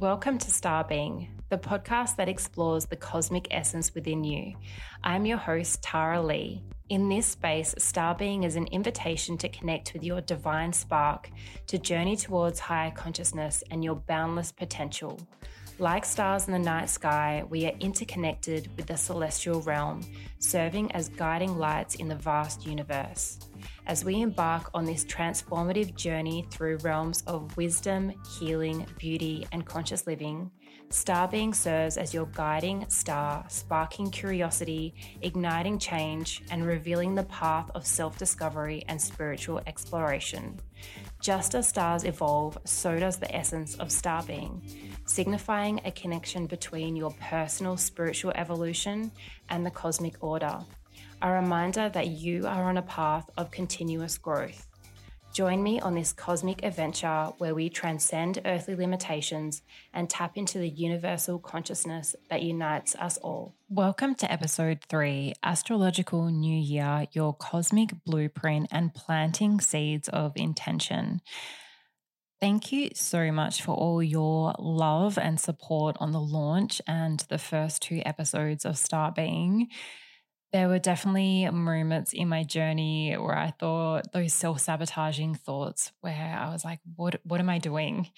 [0.00, 4.54] Welcome to Star Being, the podcast that explores the cosmic essence within you.
[5.02, 6.62] I'm your host, Tarra Lee.
[6.88, 11.30] In this space, Star Being is an invitation to connect with your divine spark,
[11.66, 15.18] to journey towards higher consciousness and your boundless potential.
[15.80, 20.02] Like stars in the night sky, we are interconnected with the celestial realm,
[20.38, 23.40] serving as guiding lights in the vast universe
[23.88, 30.06] as we embark on this transformative journey through realms of wisdom, healing, beauty, and conscious
[30.06, 30.50] living,
[30.90, 37.70] Star Being serves as your guiding star, sparking curiosity, igniting change, and revealing the path
[37.74, 40.58] of self discovery and spiritual exploration.
[41.20, 44.62] Just as stars evolve, so does the essence of star being,
[45.04, 49.10] signifying a connection between your personal spiritual evolution
[49.50, 50.58] and the cosmic order
[51.20, 54.66] a reminder that you are on a path of continuous growth.
[55.32, 60.68] Join me on this cosmic adventure where we transcend earthly limitations and tap into the
[60.68, 63.54] universal consciousness that unites us all.
[63.68, 71.20] Welcome to episode three Astrological New Year, your cosmic blueprint and planting seeds of intention.
[72.40, 77.38] Thank you so much for all your love and support on the launch and the
[77.38, 79.68] first two episodes of Star Being
[80.52, 86.50] there were definitely moments in my journey where I thought those self-sabotaging thoughts where I
[86.50, 88.08] was like, what what am I doing?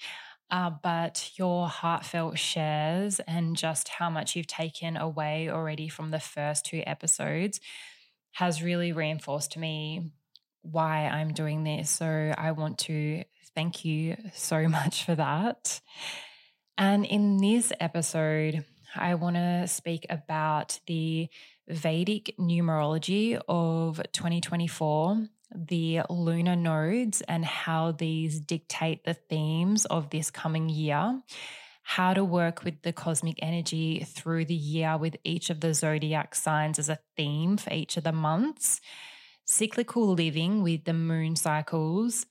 [0.49, 6.19] Uh, but your heartfelt shares and just how much you've taken away already from the
[6.19, 7.61] first two episodes
[8.33, 10.11] has really reinforced to me
[10.61, 11.89] why I'm doing this.
[11.89, 13.23] So I want to
[13.55, 15.79] thank you so much for that.
[16.77, 18.65] And in this episode,
[18.95, 21.29] I want to speak about the
[21.67, 30.31] Vedic numerology of 2024, the lunar nodes, and how these dictate the themes of this
[30.31, 31.21] coming year,
[31.83, 36.35] how to work with the cosmic energy through the year with each of the zodiac
[36.35, 38.81] signs as a theme for each of the months,
[39.45, 42.25] cyclical living with the moon cycles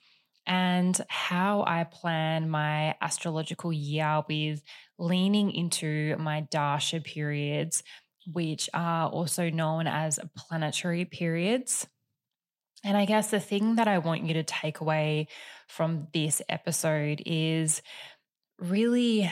[0.47, 4.63] and how I plan my astrological year with
[4.99, 7.83] leaning into my Dasha periods,
[8.27, 11.87] which are also known as planetary periods.
[12.85, 15.29] And I guess the thing that I want you to take away
[15.69, 17.83] from this episode is
[18.59, 19.31] really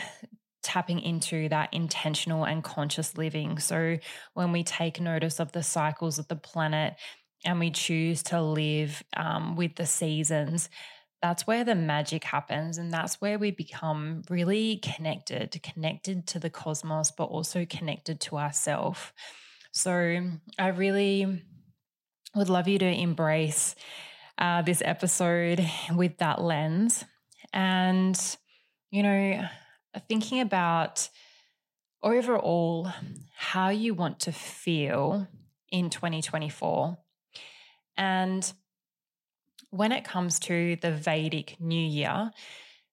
[0.62, 3.58] tapping into that intentional and conscious living.
[3.58, 3.98] So,
[4.34, 6.94] when we take notice of the cycles of the planet
[7.44, 10.68] and we choose to live um, with the seasons,
[11.20, 12.78] that's where the magic happens.
[12.78, 18.38] And that's where we become really connected, connected to the cosmos, but also connected to
[18.38, 19.12] ourselves.
[19.72, 21.42] So I really
[22.34, 23.74] would love you to embrace
[24.38, 27.04] uh, this episode with that lens.
[27.52, 28.18] And,
[28.90, 29.44] you know,
[30.08, 31.08] thinking about
[32.02, 32.92] overall
[33.36, 35.26] how you want to feel
[35.70, 36.96] in 2024.
[37.96, 38.52] And
[39.70, 42.30] when it comes to the Vedic New Year,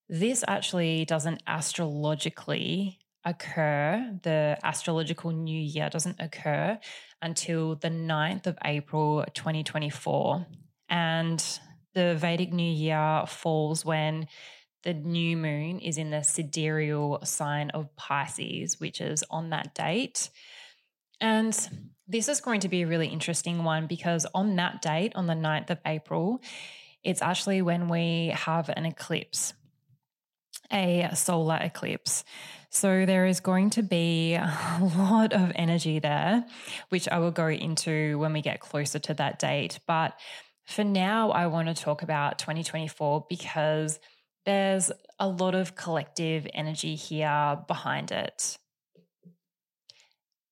[0.10, 4.20] this actually doesn't astrologically occur.
[4.24, 6.80] The astrological New Year doesn't occur
[7.22, 10.46] until the 9th of April 2024.
[10.90, 11.44] And
[11.94, 14.28] the Vedic New Year falls when
[14.84, 20.30] the new moon is in the sidereal sign of Pisces, which is on that date.
[21.20, 21.58] And
[22.08, 25.34] this is going to be a really interesting one because on that date, on the
[25.34, 26.42] 9th of April,
[27.04, 29.54] it's actually when we have an eclipse,
[30.72, 32.24] a solar eclipse.
[32.70, 36.46] So there is going to be a lot of energy there,
[36.90, 39.80] which I will go into when we get closer to that date.
[39.88, 40.20] But
[40.66, 44.00] for now, I want to talk about 2024 because
[44.46, 48.58] there's a lot of collective energy here behind it.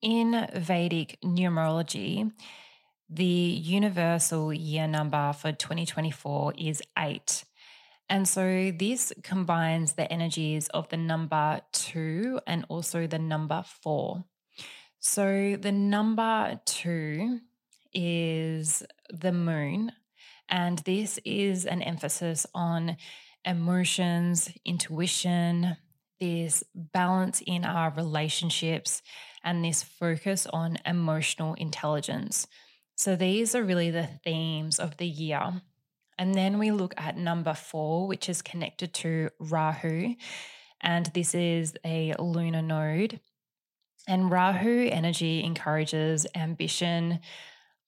[0.03, 2.29] In Vedic numerology,
[3.09, 7.45] the universal year number for 2024 is eight.
[8.09, 14.25] And so this combines the energies of the number two and also the number four.
[14.99, 17.39] So the number two
[17.93, 19.93] is the moon,
[20.49, 22.97] and this is an emphasis on
[23.45, 25.77] emotions, intuition,
[26.19, 29.01] this balance in our relationships,
[29.43, 32.47] and this focus on emotional intelligence.
[32.95, 35.61] So these are really the themes of the year.
[36.17, 40.15] And then we look at number four, which is connected to Rahu.
[40.81, 43.19] And this is a lunar node.
[44.07, 47.19] And Rahu energy encourages ambition,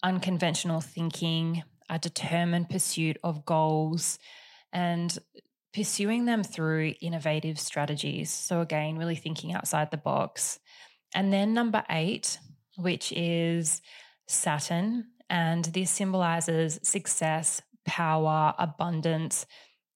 [0.02, 4.18] unconventional thinking, a determined pursuit of goals,
[4.72, 5.18] and
[5.74, 8.32] pursuing them through innovative strategies.
[8.32, 10.60] So, again, really thinking outside the box.
[11.16, 12.38] And then number eight,
[12.76, 13.82] which is
[14.28, 15.06] Saturn.
[15.30, 19.48] And this symbolizes success, power, abundance,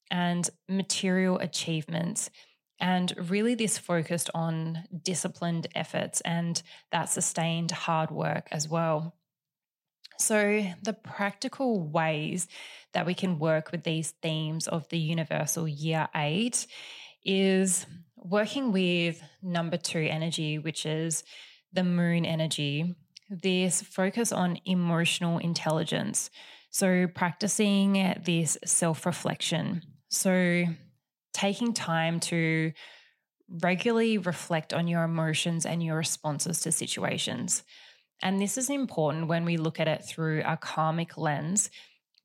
[0.10, 2.32] and material achievements.
[2.80, 6.62] And really, this focused on disciplined efforts and
[6.94, 9.16] that sustained hard work as well.
[10.18, 12.48] So, the practical ways
[12.94, 16.66] that we can work with these themes of the universal year eight
[17.24, 17.86] is
[18.24, 21.24] working with number two energy, which is
[21.74, 22.96] the moon energy.
[23.30, 26.30] This focus on emotional intelligence.
[26.72, 29.84] So, practicing this self reflection.
[30.10, 30.66] So,
[31.34, 32.74] taking time to
[33.62, 37.64] regularly reflect on your emotions and your responses to situations.
[38.22, 41.70] And this is important when we look at it through a karmic lens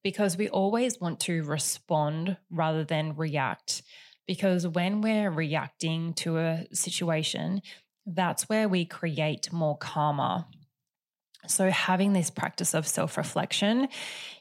[0.03, 3.83] because we always want to respond rather than react.
[4.27, 7.61] Because when we're reacting to a situation,
[8.07, 10.47] that's where we create more karma.
[11.47, 13.89] So, having this practice of self reflection,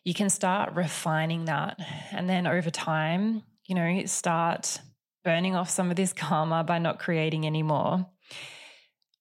[0.04, 1.78] you can start refining that.
[2.12, 4.80] And then over time, you know, start
[5.24, 8.06] burning off some of this karma by not creating anymore.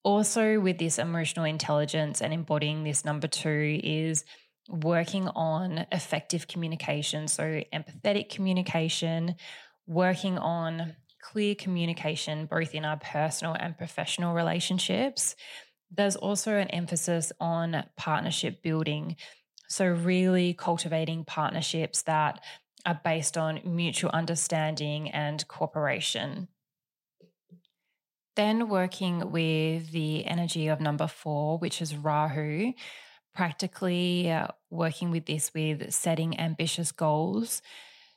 [0.05, 4.25] Also, with this emotional intelligence and embodying this number two is
[4.69, 7.29] working on effective communication.
[7.29, 9.37] So, empathetic communication,
[9.87, 15.37] working on clear communication, both in our personal and professional relationships.
[15.91, 19.17] There's also an emphasis on partnership building.
[19.69, 22.41] So, really cultivating partnerships that
[22.85, 26.49] are based on mutual understanding and cooperation.
[28.35, 32.73] Then working with the energy of number four, which is Rahu,
[33.35, 37.63] practically uh, working with this with setting ambitious goals.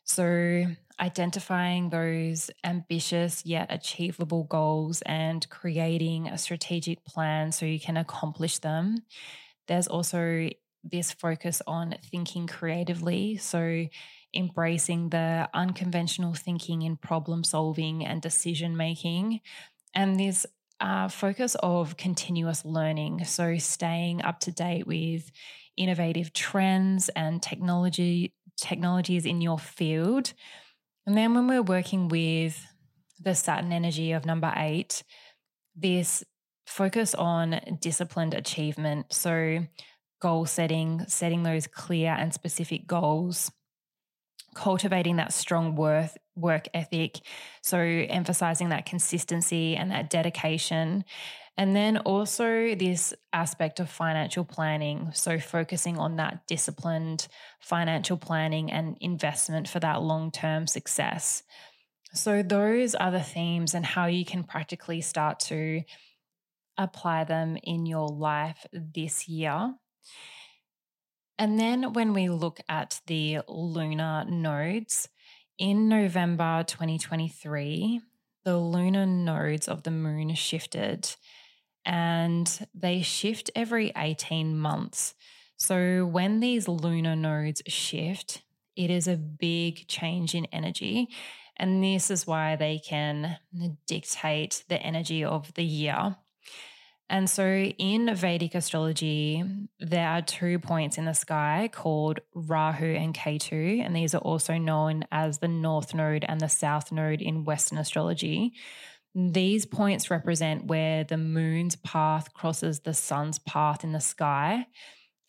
[0.05, 0.65] So,
[0.99, 8.59] identifying those ambitious yet achievable goals and creating a strategic plan so you can accomplish
[8.59, 8.99] them.
[9.67, 10.49] There's also
[10.83, 13.37] this focus on thinking creatively.
[13.37, 13.87] So,
[14.35, 19.41] embracing the unconventional thinking in problem solving and decision making,
[19.95, 20.45] and this
[20.81, 23.25] uh, focus of continuous learning.
[23.25, 25.31] So, staying up to date with
[25.77, 30.33] innovative trends and technology technologies in your field.
[31.05, 32.65] And then when we're working with
[33.19, 35.03] the Saturn energy of number eight,
[35.75, 36.23] this
[36.65, 39.13] focus on disciplined achievement.
[39.13, 39.65] So,
[40.21, 43.51] goal setting, setting those clear and specific goals,
[44.55, 47.19] cultivating that strong worth, work ethic.
[47.61, 51.05] So, emphasizing that consistency and that dedication.
[51.57, 55.11] And then also this aspect of financial planning.
[55.13, 57.27] So, focusing on that disciplined
[57.61, 61.43] financial planning and investment for that long term success.
[62.13, 65.83] So, those are the themes and how you can practically start to
[66.77, 69.75] apply them in your life this year.
[71.37, 75.09] And then when we look at the lunar nodes,
[75.57, 78.01] in November 2023,
[78.43, 81.15] the lunar nodes of the moon shifted
[81.85, 85.13] and they shift every 18 months.
[85.57, 88.41] So when these lunar nodes shift,
[88.75, 91.09] it is a big change in energy.
[91.57, 93.37] And this is why they can
[93.87, 96.17] dictate the energy of the year.
[97.07, 99.43] And so in Vedic astrology,
[99.79, 104.57] there are two points in the sky called Rahu and Ketu, and these are also
[104.57, 108.53] known as the North Node and the South Node in Western astrology.
[109.15, 114.67] These points represent where the moon's path crosses the sun's path in the sky.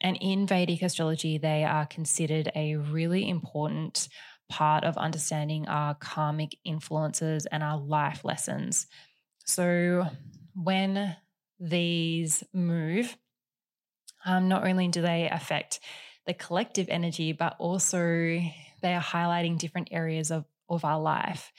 [0.01, 4.09] And in Vedic astrology, they are considered a really important
[4.49, 8.89] part of understanding our karmic influences and our life lessons.
[9.45, 10.09] So
[10.55, 11.17] when
[11.61, 13.17] these move,
[14.25, 15.79] um, not only do they affect
[16.27, 21.53] the collective energy, but also they are highlighting different areas of, of our life.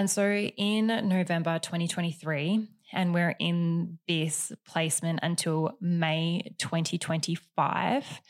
[0.00, 8.22] And so in November 2023, and we're in this placement until May 2025.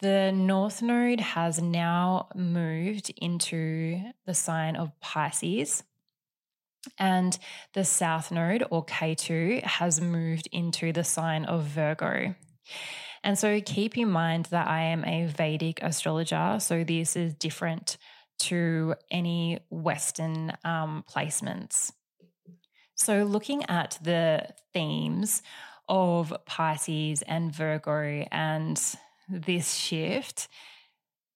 [0.00, 5.82] The North Node has now moved into the sign of Pisces.
[6.98, 7.38] And
[7.74, 12.34] the south node or Ketu, has moved into the sign of Virgo.
[13.22, 16.56] And so keep in mind that I am a Vedic astrologer.
[16.58, 17.98] So this is different
[18.42, 21.92] to any Western um, placements.
[22.94, 25.42] So looking at the themes
[25.88, 28.80] of Pisces and Virgo and
[29.28, 30.48] this shift,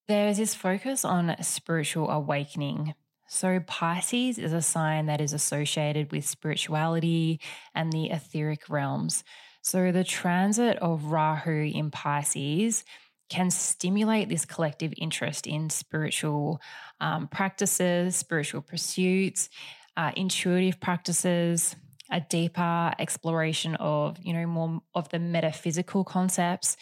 [0.09, 2.95] there's this focus on spiritual awakening.
[3.29, 7.41] So, Pisces is a sign that is associated with spirituality
[7.75, 9.25] and the etheric realms.
[9.63, 12.85] So, the transit of Rahu in Pisces
[13.29, 16.61] can stimulate this collective interest in spiritual
[17.01, 19.49] um, practices, spiritual pursuits,
[19.97, 21.77] uh, intuitive practices,
[22.11, 26.77] a deeper exploration of, you know, more of the metaphysical concepts.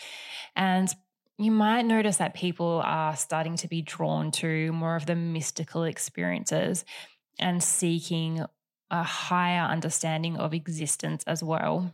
[0.54, 0.88] And
[1.38, 5.84] you might notice that people are starting to be drawn to more of the mystical
[5.84, 6.84] experiences
[7.38, 8.44] and seeking
[8.90, 11.90] a higher understanding of existence as well.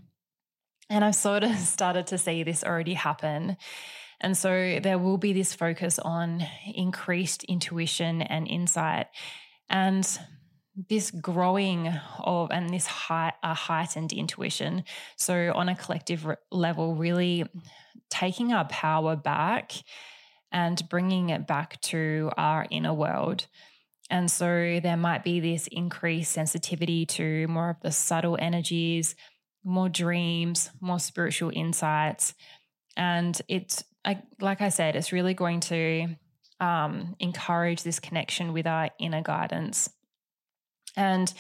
[0.90, 3.56] And I've sort of started to see this already happen.
[4.20, 9.06] And so there will be this focus on increased intuition and insight.
[9.68, 10.06] And
[10.88, 14.84] this growing of and this high, heightened intuition.
[15.16, 17.44] So on a collective re- level, really
[18.10, 19.72] taking our power back
[20.52, 23.46] and bringing it back to our inner world.
[24.10, 29.14] And so there might be this increased sensitivity to more of the subtle energies,
[29.64, 32.34] more dreams, more spiritual insights.
[32.96, 33.84] And it's
[34.40, 36.09] like I said, it's really going to
[36.61, 39.90] um, encourage this connection with our inner guidance.
[40.97, 41.33] And,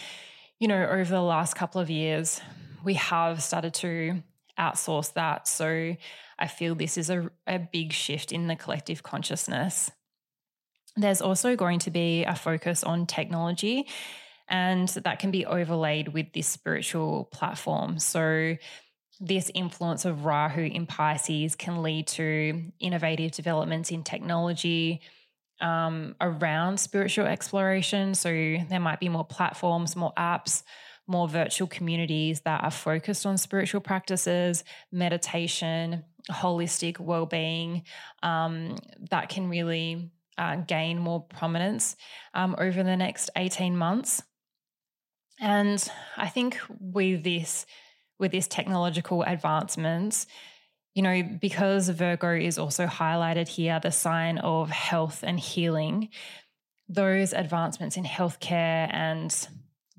[0.58, 2.40] you know, over the last couple of years,
[2.84, 4.22] we have started to
[4.58, 5.48] outsource that.
[5.48, 5.96] So
[6.38, 9.90] I feel this is a, a big shift in the collective consciousness.
[10.96, 13.86] There's also going to be a focus on technology,
[14.48, 17.98] and that can be overlaid with this spiritual platform.
[18.00, 18.56] So,
[19.20, 25.02] this influence of Rahu in Pisces can lead to innovative developments in technology,
[25.60, 28.14] um, around spiritual exploration.
[28.14, 30.62] So there might be more platforms, more apps,
[31.06, 37.82] more virtual communities that are focused on spiritual practices, meditation, holistic well-being
[38.22, 38.76] um,
[39.10, 41.96] that can really uh, gain more prominence
[42.32, 44.22] um, over the next 18 months.
[45.40, 45.86] And
[46.16, 47.66] I think with this,
[48.20, 50.26] with this technological advancements,
[50.94, 56.10] you know, because Virgo is also highlighted here, the sign of health and healing,
[56.88, 59.48] those advancements in healthcare and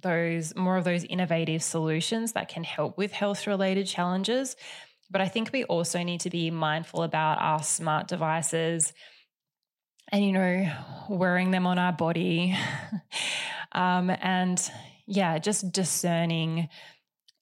[0.02, 4.56] those more of those innovative solutions that can help with health related challenges.
[5.10, 8.94] But I think we also need to be mindful about our smart devices
[10.12, 10.72] and, you know,
[11.10, 12.58] wearing them on our body.
[13.72, 14.62] um, and
[15.08, 16.70] yeah, just discerning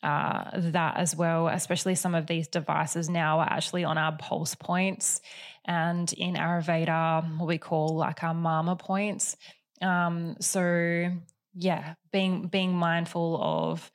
[0.02, 4.56] uh, that as well, especially some of these devices now are actually on our pulse
[4.56, 5.22] points
[5.66, 9.36] and in Ayurveda, what we call like our marma points.
[9.82, 11.12] Um, so
[11.54, 13.92] yeah, being being mindful of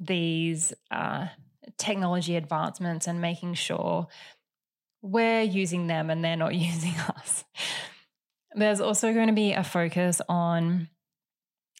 [0.00, 1.26] these uh,
[1.78, 4.08] technology advancements and making sure
[5.02, 7.44] we're using them and they're not using us.
[8.54, 10.88] There's also going to be a focus on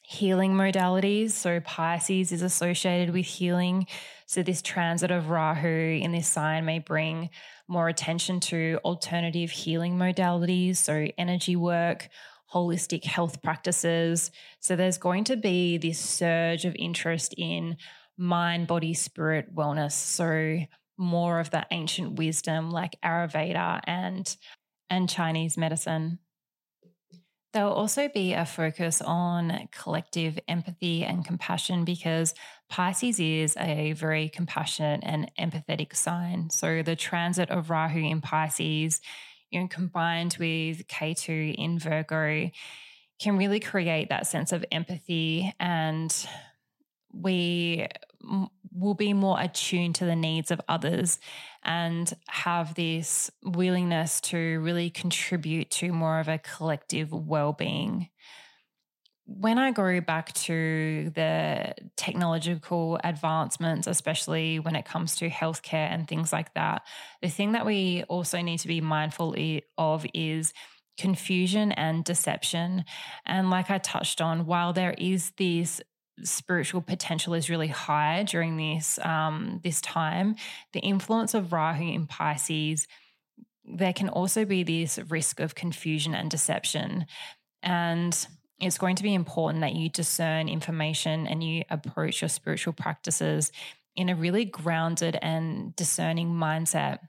[0.02, 1.30] healing modalities.
[1.30, 3.86] So Pisces is associated with healing.
[4.26, 5.68] So this transit of Rahu
[6.00, 7.30] in this sign may bring
[7.68, 12.08] more attention to alternative healing modalities, so energy work,
[12.52, 14.30] holistic health practices.
[14.60, 17.76] So there's going to be this surge of interest in
[18.18, 19.92] mind, body, spirit wellness.
[19.92, 20.58] So
[20.98, 24.36] more of the ancient wisdom like Ayurveda and
[24.90, 26.18] and Chinese medicine.
[27.52, 32.34] There will also be a focus on collective empathy and compassion because
[32.70, 36.48] Pisces is a very compassionate and empathetic sign.
[36.48, 39.02] So the transit of Rahu in Pisces,
[39.50, 42.50] you know, combined with Ketu in Virgo,
[43.20, 46.26] can really create that sense of empathy and
[47.12, 47.86] we
[48.74, 51.18] will be more attuned to the needs of others
[51.62, 58.08] and have this willingness to really contribute to more of a collective well-being
[59.24, 66.06] when I go back to the technological advancements, especially when it comes to healthcare and
[66.06, 66.82] things like that,
[67.20, 69.34] the thing that we also need to be mindful
[69.78, 70.52] of is
[70.98, 72.84] confusion and deception.
[73.24, 75.80] And like I touched on, while there is this
[76.22, 80.36] spiritual potential is really high during this um, this time.
[80.72, 82.86] The influence of Rahu in Pisces,
[83.64, 87.06] there can also be this risk of confusion and deception,
[87.62, 88.26] and
[88.60, 93.50] it's going to be important that you discern information and you approach your spiritual practices
[93.96, 97.00] in a really grounded and discerning mindset.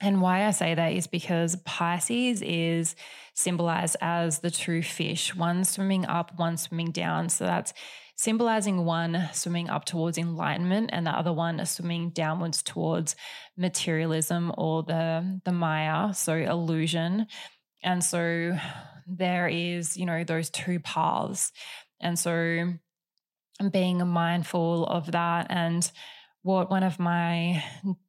[0.00, 2.96] And why I say that is because Pisces is
[3.34, 7.28] symbolized as the two fish, one swimming up, one swimming down.
[7.28, 7.72] So that's
[8.22, 13.16] symbolizing one swimming up towards enlightenment and the other one swimming downwards towards
[13.56, 17.26] materialism or the, the Maya, so illusion.
[17.82, 18.56] And so
[19.08, 21.50] there is, you know, those two paths.
[22.00, 22.74] And so
[23.72, 25.90] being mindful of that and
[26.42, 27.62] what one of my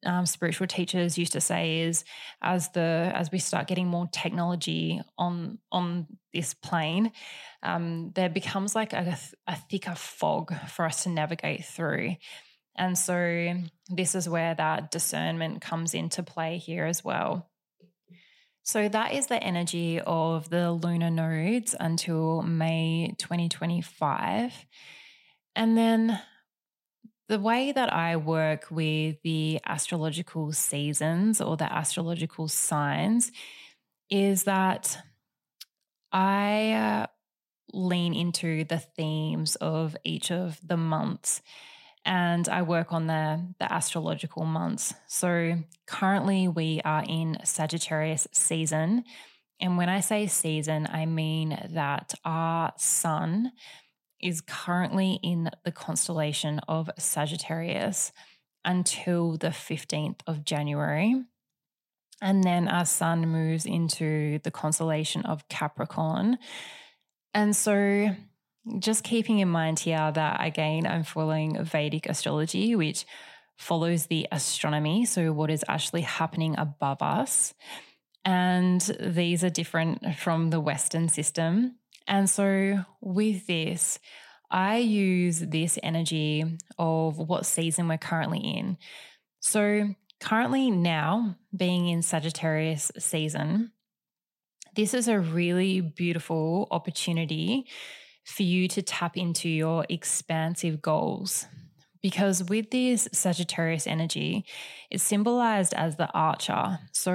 [0.06, 2.04] um, spiritual teachers used to say is
[2.42, 7.12] as the as we start getting more technology on on this plane
[7.63, 12.18] um, there becomes like a, a thicker fog for us to navigate through.
[12.75, 13.56] And so
[13.90, 17.50] this is where that discernment comes into play here as well.
[18.63, 24.54] So that is the energy of the lunar nodes until may 2025
[25.56, 26.20] and then
[27.30, 33.32] the way that I work with the astrological seasons or the astrological signs
[34.10, 34.98] is that
[36.12, 37.08] I uh,
[37.74, 41.42] lean into the themes of each of the months
[42.06, 44.94] and I work on the, the astrological months.
[45.08, 49.06] So currently we are in Sagittarius season.
[49.60, 53.53] And when I say season, I mean that our sun
[54.24, 58.12] is currently in the constellation of Sagittarius
[58.65, 61.22] until the 15th of January.
[62.22, 66.38] And then our sun moves into the constellation of Capricorn.
[67.34, 68.15] And so,
[68.80, 73.06] just keeping in mind here that again, I'm following Vedic astrology, which
[73.58, 75.03] follows the astronomy.
[75.03, 77.53] So, what is actually happening above us.
[78.24, 81.75] And these are different from the Western system.
[82.08, 84.00] And so, with this,
[84.52, 86.46] I use this energy
[86.78, 88.78] of what season we're currently in.
[89.40, 93.72] So, currently, now being in Sagittarius season,
[94.76, 97.68] this is a really beautiful opportunity
[98.26, 101.46] for you to tap into your expansive goals.
[102.02, 104.46] Because with this Sagittarius energy,
[104.92, 106.80] it's symbolized as the archer.
[106.92, 107.14] So,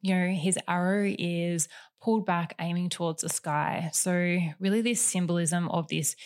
[0.00, 1.68] you know, his arrow is
[2.02, 3.90] pulled back, aiming towards the sky.
[3.92, 4.12] So,
[4.58, 6.16] really, this symbolism of this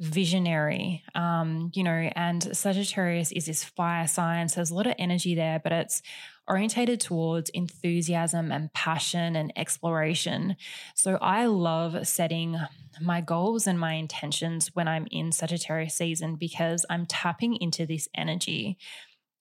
[0.00, 4.48] visionary, um, you know, and Sagittarius is this fire sign.
[4.48, 6.02] So, there's a lot of energy there, but it's
[6.46, 10.56] orientated towards enthusiasm and passion and exploration.
[10.94, 12.58] So, I love setting
[13.00, 18.08] my goals and my intentions when I'm in Sagittarius season because I'm tapping into this
[18.14, 18.76] energy.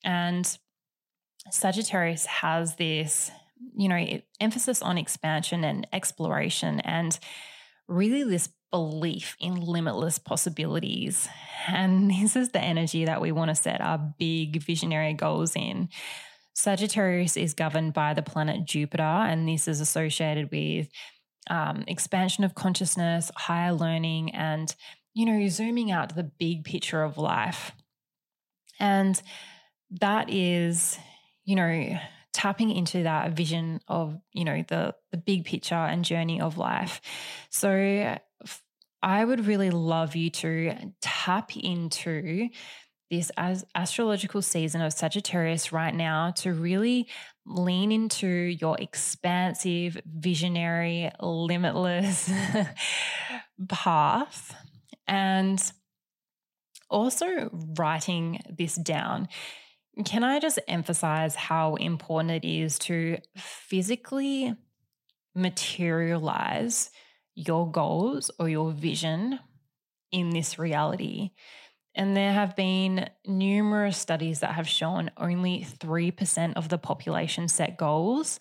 [0.03, 0.57] And
[1.51, 3.31] Sagittarius has this
[3.75, 7.19] you know, emphasis on expansion and exploration and
[7.87, 11.27] really this belief in limitless possibilities.
[11.67, 15.89] And this is the energy that we want to set our big visionary goals in.
[16.53, 20.87] Sagittarius is governed by the planet Jupiter, and this is associated with
[21.51, 24.75] um, expansion of consciousness, higher learning, and,
[25.13, 27.73] you know, zooming out to the big picture of life.
[28.79, 29.21] And
[30.01, 30.97] that is,
[31.45, 31.99] you know,
[32.37, 37.01] tapping into that vision of you know the the big picture and journey of life
[37.49, 38.15] so
[39.01, 40.71] i would really love you to
[41.01, 42.47] tap into
[43.09, 47.07] this as astrological season of Sagittarius right now to really
[47.45, 52.29] lean into your expansive, visionary, limitless
[53.69, 54.53] path
[55.07, 55.71] and
[56.89, 59.29] also writing this down.
[60.05, 64.55] Can I just emphasize how important it is to physically
[65.33, 66.91] materialize
[67.33, 69.39] your goals or your vision
[70.11, 71.31] in this reality?
[71.95, 77.75] And there have been numerous studies that have shown only 3% of the population set
[77.75, 78.39] goals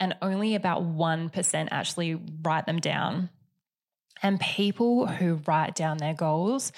[0.00, 3.28] and only about 1% actually write them down.
[4.22, 6.72] And people who write down their goals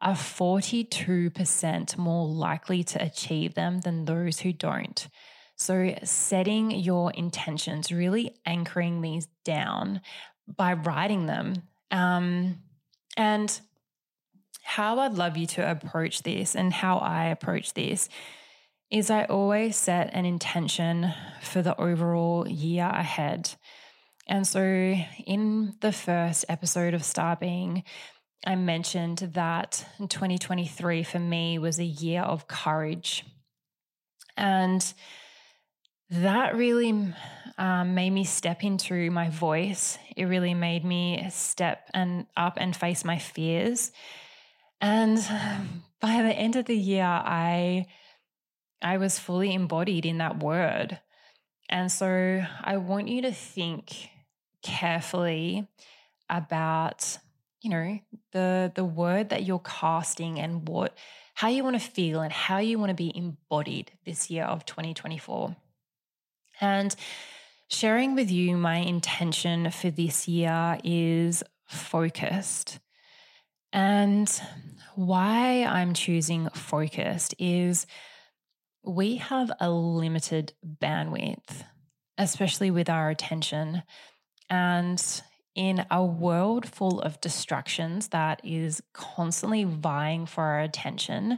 [0.00, 5.08] are 42% more likely to achieve them than those who don't.
[5.56, 10.00] So, setting your intentions, really anchoring these down
[10.46, 11.64] by writing them.
[11.90, 12.58] Um,
[13.16, 13.60] and
[14.62, 18.08] how I'd love you to approach this and how I approach this
[18.90, 23.50] is I always set an intention for the overall year ahead.
[24.26, 27.82] And so, in the first episode of Star Being,
[28.46, 33.24] I mentioned that 2023 for me was a year of courage.
[34.36, 34.94] And
[36.10, 37.12] that really
[37.58, 39.98] um, made me step into my voice.
[40.16, 43.92] It really made me step and up and face my fears.
[44.80, 45.16] And
[46.00, 47.86] by the end of the year, I
[48.80, 51.00] I was fully embodied in that word.
[51.68, 54.08] And so I want you to think
[54.62, 55.66] carefully
[56.30, 57.18] about
[57.68, 57.98] you know
[58.32, 60.96] the the word that you're casting and what
[61.34, 64.64] how you want to feel and how you want to be embodied this year of
[64.64, 65.54] 2024
[66.60, 66.94] and
[67.68, 72.78] sharing with you my intention for this year is focused.
[73.72, 74.28] And
[74.94, 77.86] why I'm choosing focused is
[78.82, 81.64] we have a limited bandwidth,
[82.16, 83.82] especially with our attention.
[84.48, 85.22] And
[85.58, 91.36] in a world full of distractions that is constantly vying for our attention,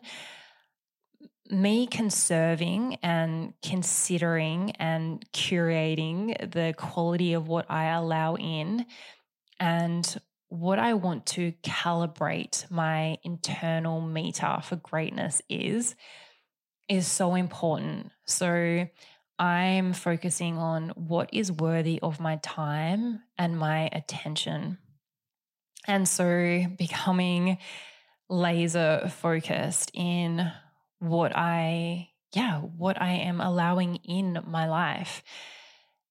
[1.51, 8.85] me conserving and considering and curating the quality of what I allow in
[9.59, 15.95] and what I want to calibrate my internal meter for greatness is
[16.91, 18.11] is so important.
[18.27, 18.87] So
[19.41, 24.77] I'm focusing on what is worthy of my time and my attention.
[25.89, 27.57] And so becoming
[28.29, 30.53] laser focused in
[30.99, 35.23] what I, yeah, what I am allowing in my life.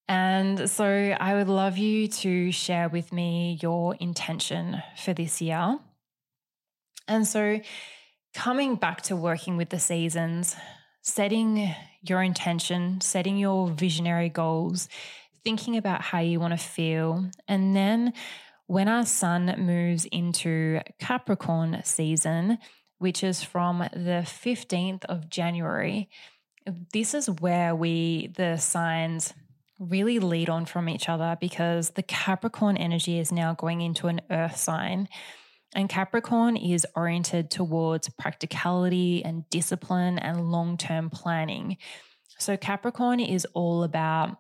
[0.08, 5.78] And so I would love you to share with me your intention for this year.
[7.08, 7.60] And so
[8.34, 10.56] coming back to working with the seasons,
[11.04, 14.88] setting your intention, setting your visionary goals,
[15.44, 17.30] thinking about how you want to feel.
[17.48, 18.14] And then
[18.68, 22.60] when our sun moves into Capricorn season,
[23.00, 26.10] which is from the 15th of January,
[26.94, 29.34] this is where we, the signs,
[29.80, 34.22] really lead on from each other because the Capricorn energy is now going into an
[34.30, 35.08] earth sign.
[35.76, 41.78] And Capricorn is oriented towards practicality and discipline and long term planning.
[42.38, 44.38] So, Capricorn is all about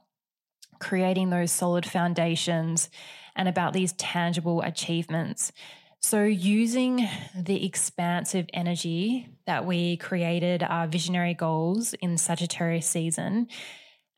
[0.79, 2.89] creating those solid foundations
[3.35, 5.51] and about these tangible achievements.
[5.99, 13.47] So, using the expansive energy that we created our visionary goals in Sagittarius season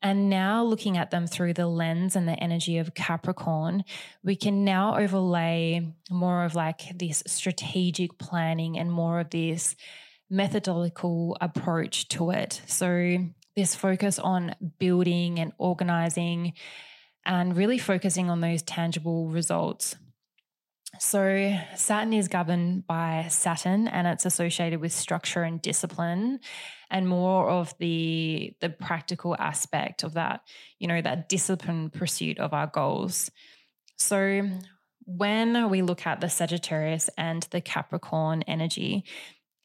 [0.02, 3.84] and now looking at them through the lens and the energy of Capricorn,
[4.24, 9.76] we can now overlay more of like this strategic planning and more of this
[10.28, 12.62] methodological approach to it.
[12.66, 13.18] So,
[13.54, 16.54] this focus on building and organizing
[17.26, 19.94] and really focusing on those tangible results.
[20.98, 26.40] So, Saturn is governed by Saturn and it's associated with structure and discipline
[26.92, 30.42] and more of the the practical aspect of that,
[30.78, 33.30] you know, that disciplined pursuit of our goals.
[33.98, 34.48] So,
[35.04, 39.04] when we look at the Sagittarius and the Capricorn energy,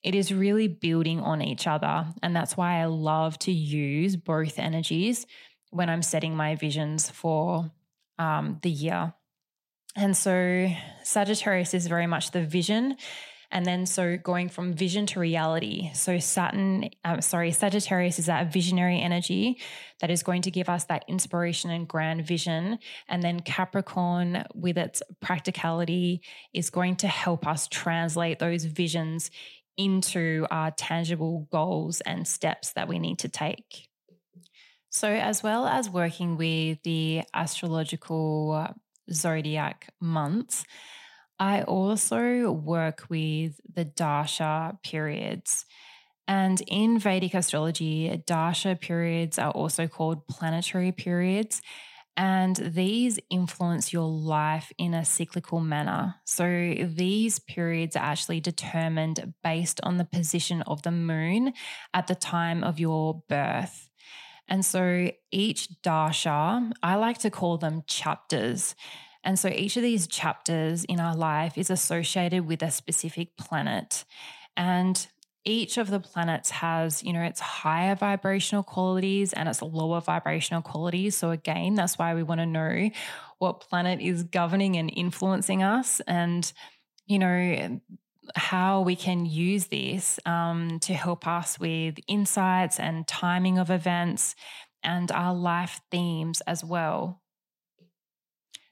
[0.03, 2.07] it is really building on each other.
[2.23, 5.27] And that's why I love to use both energies
[5.69, 7.69] when I'm setting my visions for
[8.17, 9.13] um, the year.
[9.95, 10.71] And so
[11.03, 12.95] Sagittarius is very much the vision.
[13.51, 15.89] And then so going from vision to reality.
[15.93, 19.59] So Saturn, uh, sorry, Sagittarius is that visionary energy
[20.01, 22.79] that is going to give us that inspiration and grand vision.
[23.07, 26.21] And then Capricorn, with its practicality,
[26.53, 29.31] is going to help us translate those visions
[29.77, 33.87] into our tangible goals and steps that we need to take.
[34.89, 38.73] So, as well as working with the astrological
[39.11, 40.65] zodiac months,
[41.39, 45.65] I also work with the Dasha periods.
[46.27, 51.61] And in Vedic astrology, Dasha periods are also called planetary periods.
[52.17, 56.15] And these influence your life in a cyclical manner.
[56.25, 61.53] So these periods are actually determined based on the position of the moon
[61.93, 63.87] at the time of your birth.
[64.47, 68.75] And so each dasha, I like to call them chapters.
[69.27, 74.05] And so each of these chapters in our life is associated with a specific planet.
[74.55, 75.05] And
[75.43, 80.61] each of the planets has, you know, its higher vibrational qualities and its lower vibrational
[80.61, 81.17] qualities.
[81.17, 82.89] So, again, that's why we want to know
[83.39, 86.49] what planet is governing and influencing us and,
[87.05, 87.81] you know,
[88.37, 94.35] how we can use this um, to help us with insights and timing of events
[94.83, 97.21] and our life themes as well.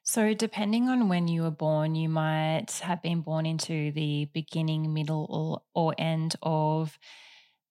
[0.08, 4.94] So, depending on when you were born, you might have been born into the beginning,
[4.94, 7.00] middle, or, end of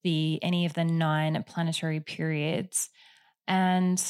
[0.02, 2.90] the any of the nine planetary periods,
[3.46, 4.02] and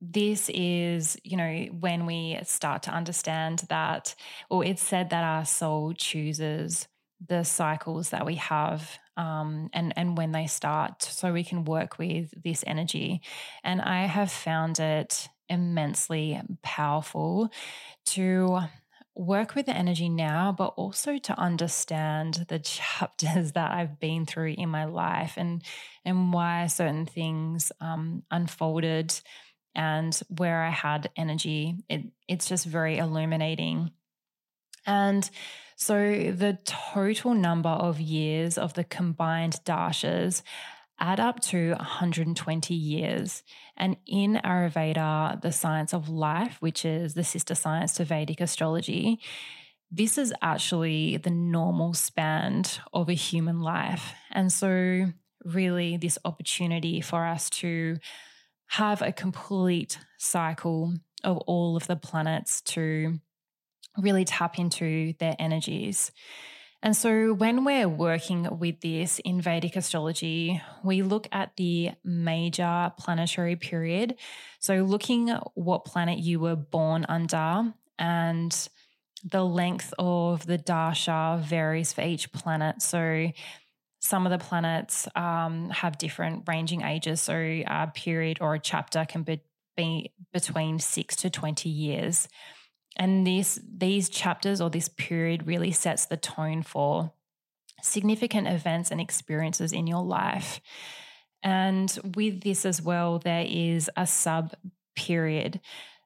[0.00, 4.14] this is, you know, when we start to understand that,
[4.48, 6.88] or it's said that our soul chooses
[7.28, 11.98] the cycles that we have um, and and when they start, so we can work
[11.98, 13.20] with this energy.
[13.62, 17.50] And I have found it immensely powerful
[18.06, 18.60] to
[19.16, 24.54] work with the energy now, but also to understand the chapters that I've been through
[24.56, 25.62] in my life and
[26.04, 29.20] and why certain things um, unfolded
[29.74, 31.76] and where I had energy.
[31.88, 33.90] It, it's just very illuminating.
[34.86, 35.28] And
[35.76, 40.42] so the total number of years of the combined dashas
[41.00, 43.42] add up to 120 years.
[43.76, 49.20] And in Ayurveda, the science of life, which is the sister science to Vedic astrology,
[49.90, 54.12] this is actually the normal span of a human life.
[54.30, 55.12] And so,
[55.44, 57.98] really, this opportunity for us to
[58.68, 63.18] have a complete cycle of all of the planets to
[63.98, 66.12] really tap into their energies.
[66.82, 72.90] And so, when we're working with this in Vedic astrology, we look at the major
[72.98, 74.16] planetary period.
[74.60, 78.68] So, looking at what planet you were born under, and
[79.30, 82.80] the length of the dasha varies for each planet.
[82.80, 83.30] So,
[84.00, 87.20] some of the planets um, have different ranging ages.
[87.20, 89.42] So, a period or a chapter can be,
[89.76, 92.26] be between six to 20 years.
[92.96, 97.12] And this, these chapters or this period really sets the tone for
[97.82, 100.60] significant events and experiences in your life.
[101.42, 104.54] And with this as well, there is a sub
[104.94, 105.60] period.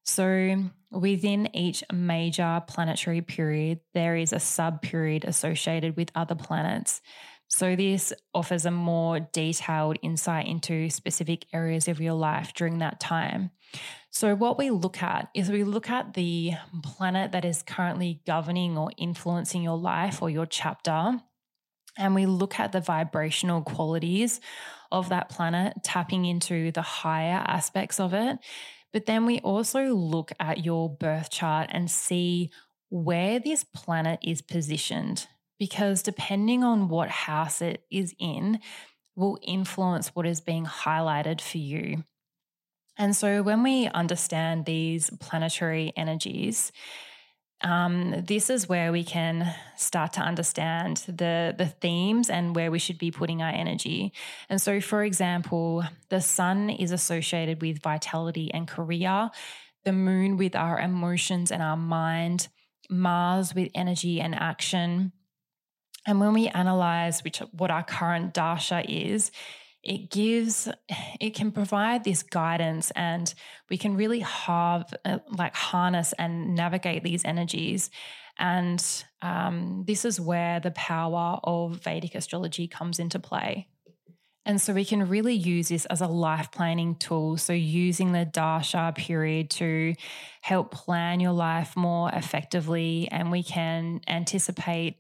[0.05, 7.01] So within each major planetary period, there is a sub period associated with other planets.
[7.49, 13.01] So, this offers a more detailed insight into specific areas of your life during that
[13.01, 13.51] time.
[14.11, 18.79] So, what we look at is we look at the planet that is currently governing
[18.79, 21.21] or influencing your life or your chapter,
[21.99, 24.41] and we look at the vibrational qualities
[24.93, 28.39] of that planet, tapping into the higher aspects of it.
[28.93, 32.51] But then we also look at your birth chart and see
[32.91, 35.27] where this planet is positioned
[35.59, 38.61] because depending on what house it is in,
[39.17, 42.05] will influence what is being highlighted for you.
[42.97, 46.73] And so when we understand these planetary energies,
[47.63, 52.79] um, this is where we can start to understand the, the themes and where we
[52.79, 54.13] should be putting our energy.
[54.49, 59.31] And so, for example, the sun is associated with vitality and career,
[59.85, 62.49] the moon with our emotions and our mind,
[62.91, 65.13] Mars with energy and action,
[66.07, 69.31] and when we analyze which what our current dasha is,
[69.85, 70.69] it gives
[71.21, 73.35] it can provide this guidance and
[73.71, 77.91] we can really have uh, like harness and navigate these energies
[78.39, 83.69] and um, this is where the power of vedic astrology comes into play
[84.47, 87.39] and so we can really use this as a life planning tool.
[87.39, 89.95] So, using the Dasha period to
[90.43, 94.99] help plan your life more effectively, and we can anticipate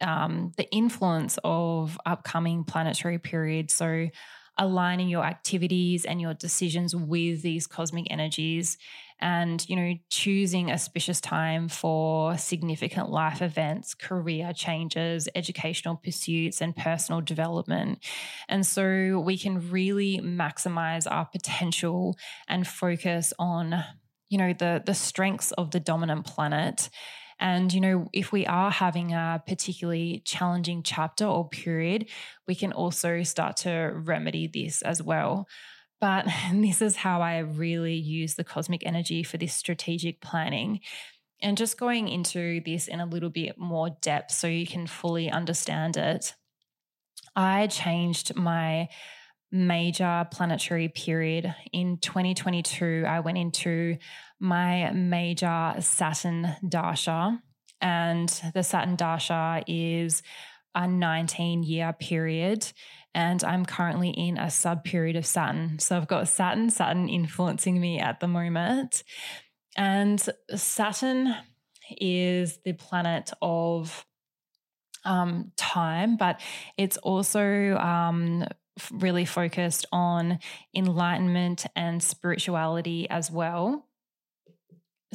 [0.00, 3.74] um, the influence of upcoming planetary periods.
[3.74, 4.08] So,
[4.58, 8.78] aligning your activities and your decisions with these cosmic energies
[9.18, 16.76] and you know choosing auspicious time for significant life events career changes educational pursuits and
[16.76, 17.98] personal development
[18.48, 22.16] and so we can really maximize our potential
[22.48, 23.82] and focus on
[24.28, 26.90] you know the the strengths of the dominant planet
[27.38, 32.08] and, you know, if we are having a particularly challenging chapter or period,
[32.46, 35.46] we can also start to remedy this as well.
[36.00, 40.80] But this is how I really use the cosmic energy for this strategic planning.
[41.42, 45.30] And just going into this in a little bit more depth so you can fully
[45.30, 46.32] understand it,
[47.34, 48.88] I changed my
[49.52, 51.54] major planetary period.
[51.72, 53.98] In 2022, I went into
[54.40, 57.40] my major Saturn Dasha,
[57.80, 60.22] and the Saturn Dasha is
[60.74, 62.70] a 19 year period.
[63.14, 65.78] And I'm currently in a sub period of Saturn.
[65.78, 69.02] So I've got Saturn, Saturn influencing me at the moment.
[69.74, 70.22] And
[70.54, 71.34] Saturn
[71.98, 74.04] is the planet of
[75.04, 76.40] um, time, but
[76.76, 78.44] it's also um,
[78.90, 80.38] really focused on
[80.74, 83.85] enlightenment and spirituality as well.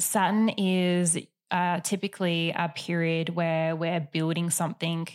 [0.02, 1.18] Saturn is
[1.50, 5.06] uh, typically a period where we're building something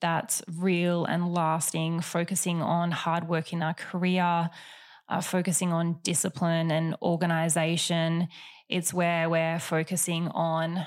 [0.00, 4.50] that's real and lasting, focusing on hard work in our career,
[5.08, 8.28] uh, focusing on discipline and organization.
[8.68, 10.86] It's where we're focusing on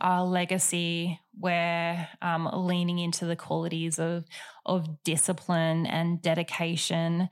[0.00, 4.24] our legacy, we're um, leaning into the qualities of,
[4.66, 7.28] of discipline and dedication.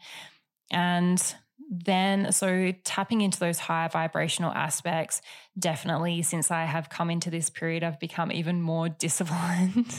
[0.71, 1.23] And
[1.71, 5.21] then, so tapping into those higher vibrational aspects,
[5.59, 9.95] definitely since I have come into this period, I've become even more disciplined.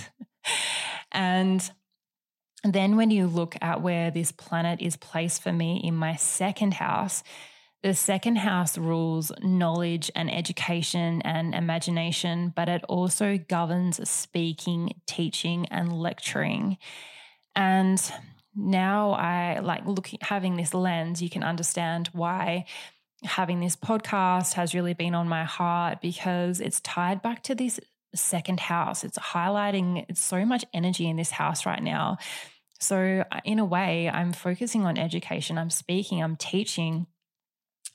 [1.11, 1.69] and
[2.63, 6.73] then, when you look at where this planet is placed for me in my second
[6.75, 7.23] house,
[7.83, 15.67] The second house rules knowledge and education and imagination, but it also governs speaking, teaching,
[15.67, 16.77] and lecturing.
[17.55, 18.01] And
[18.57, 22.65] now I like looking having this lens, you can understand why
[23.23, 27.79] having this podcast has really been on my heart because it's tied back to this
[28.15, 29.03] second house.
[29.03, 32.17] It's highlighting it's so much energy in this house right now.
[32.79, 37.07] So, uh, in a way, I'm focusing on education, I'm speaking, I'm teaching.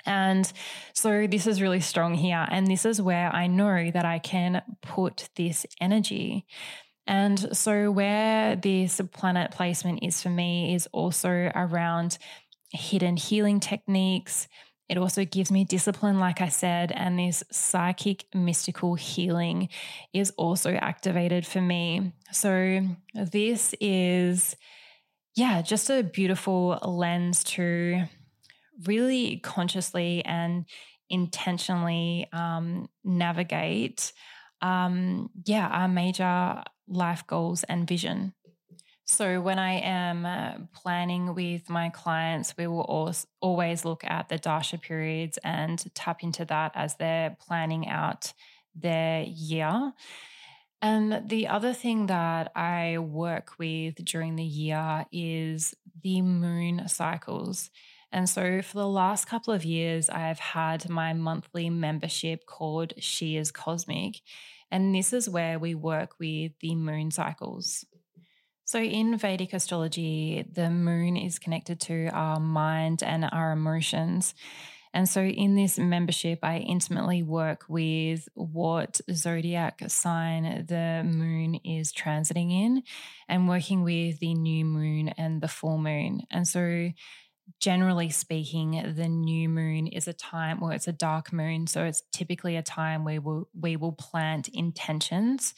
[0.04, 0.50] And
[0.92, 2.46] so, this is really strong here.
[2.50, 6.46] And this is where I know that I can put this energy.
[7.06, 12.18] And so, where this planet placement is for me is also around
[12.70, 14.48] hidden healing techniques,
[14.88, 19.68] it also gives me discipline, like I said, and this psychic mystical healing
[20.12, 22.12] is also activated for me.
[22.30, 22.80] So,
[23.14, 24.54] this is,
[25.34, 28.04] yeah, just a beautiful lens to
[28.86, 30.66] really consciously and
[31.08, 34.12] intentionally um, navigate,
[34.60, 38.34] um, yeah, our major life goals and vision.
[39.04, 44.38] So, when I am uh, planning with my clients, we will always look at the
[44.38, 48.32] Dasha periods and tap into that as they're planning out
[48.74, 49.92] their year.
[50.80, 57.70] And the other thing that I work with during the year is the moon cycles.
[58.10, 63.36] And so, for the last couple of years, I've had my monthly membership called She
[63.36, 64.20] is Cosmic.
[64.72, 67.84] And this is where we work with the moon cycles.
[68.64, 74.34] So, in Vedic astrology, the moon is connected to our mind and our emotions.
[74.94, 81.92] And so, in this membership, I intimately work with what zodiac sign the moon is
[81.92, 82.82] transiting in
[83.28, 86.22] and working with the new moon and the full moon.
[86.30, 86.88] And so,
[87.60, 91.66] generally speaking, the new moon is a time where it's a dark moon.
[91.66, 95.54] So, it's typically a time where we'll, we will plant intentions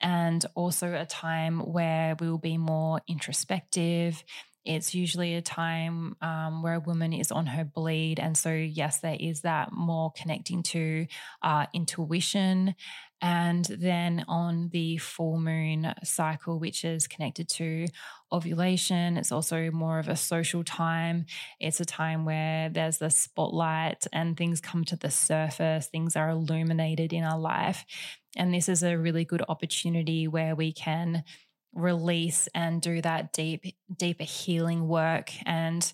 [0.00, 4.22] and also a time where we will be more introspective.
[4.64, 8.20] It's usually a time um, where a woman is on her bleed.
[8.20, 11.06] And so, yes, there is that more connecting to
[11.42, 12.74] uh, intuition.
[13.20, 17.86] And then on the full moon cycle, which is connected to
[18.32, 21.26] ovulation, it's also more of a social time.
[21.60, 26.30] It's a time where there's the spotlight and things come to the surface, things are
[26.30, 27.84] illuminated in our life.
[28.36, 31.22] And this is a really good opportunity where we can
[31.74, 35.92] release and do that deep, deeper healing work and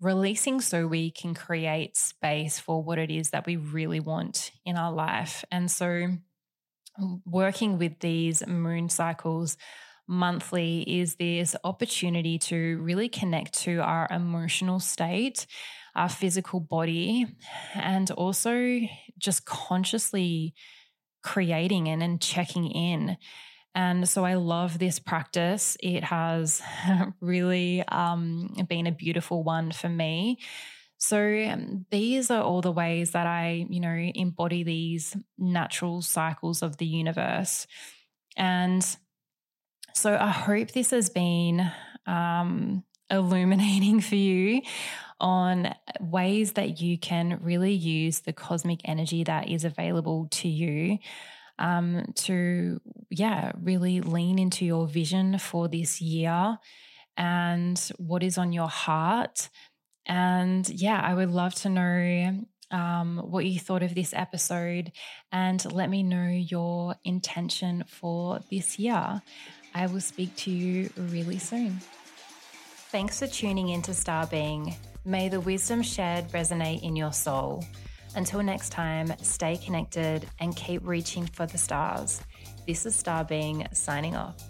[0.00, 4.76] releasing so we can create space for what it is that we really want in
[4.76, 5.44] our life.
[5.50, 6.08] And so,
[7.24, 9.56] working with these moon cycles
[10.10, 15.46] monthly is this opportunity to really connect to our emotional state,
[15.94, 17.26] our physical body,
[17.74, 18.80] and also
[19.18, 20.54] just consciously
[21.22, 23.16] creating and, and checking in.
[23.74, 25.76] And so I love this practice.
[25.80, 26.60] It has
[27.20, 30.38] really um, been a beautiful one for me.
[30.98, 36.62] So um, these are all the ways that I, you know, embody these natural cycles
[36.62, 37.66] of the universe.
[38.36, 38.84] And
[39.94, 41.70] so I hope this has been
[42.06, 44.62] um, illuminating for you
[45.20, 50.98] on ways that you can really use the cosmic energy that is available to you
[51.60, 56.58] um, to, yeah, really lean into your vision for this year
[57.16, 59.48] and what is on your heart.
[60.06, 64.92] And yeah, I would love to know um, what you thought of this episode
[65.30, 69.22] and let me know your intention for this year.
[69.74, 71.80] I will speak to you really soon.
[72.90, 74.74] Thanks for tuning in to Star Being.
[75.04, 77.64] May the wisdom shared resonate in your soul.
[78.14, 82.20] Until next time, stay connected and keep reaching for the stars.
[82.66, 84.49] This is Star Being signing off.